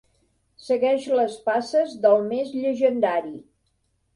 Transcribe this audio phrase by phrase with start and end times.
[0.69, 3.37] Segueix les passes del més llegendari.